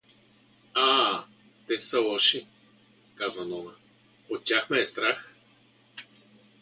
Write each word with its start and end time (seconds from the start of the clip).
—А! 0.87 1.23
тез 1.67 1.89
са 1.89 1.99
лоши— 1.99 2.47
каза 3.15 3.45
Нона.— 3.45 3.71
От 4.29 4.43
тях 4.43 4.69
ме 4.69 4.79
е 4.79 4.85
страх. 4.85 5.35